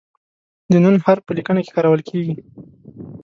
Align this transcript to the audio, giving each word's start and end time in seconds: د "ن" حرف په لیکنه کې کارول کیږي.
د 0.71 0.73
"ن" 0.83 0.85
حرف 1.05 1.23
په 1.25 1.31
لیکنه 1.37 1.59
کې 1.65 1.71
کارول 1.75 2.01
کیږي. 2.09 2.33